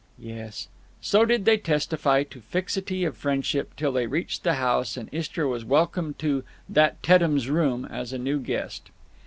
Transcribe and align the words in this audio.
"Yes." 0.17 0.67
So 0.99 1.25
did 1.25 1.45
they 1.45 1.57
testify 1.57 2.23
to 2.23 2.41
fixity 2.41 3.03
of 3.05 3.15
friendship 3.15 3.75
till 3.75 3.91
they 3.91 4.07
reached 4.07 4.41
the 4.43 4.55
house 4.55 4.97
and 4.97 5.09
Istra 5.11 5.47
was 5.47 5.63
welcomed 5.63 6.17
to 6.17 6.43
"that 6.67 7.03
Teddem's" 7.03 7.51
room 7.51 7.85
as 7.85 8.11
a 8.11 8.17
new 8.17 8.39
guest. 8.39 8.89